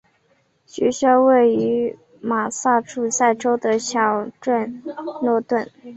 [0.65, 4.81] 学校位于马萨诸塞州的小镇
[5.21, 5.69] 诺顿。